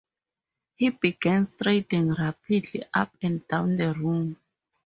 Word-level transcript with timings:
He 0.77 0.89
began 0.89 1.45
striding 1.45 2.09
rapidly 2.17 2.85
up 2.91 3.15
and 3.21 3.47
down 3.47 3.75
the 3.75 3.93
room. 3.93 4.35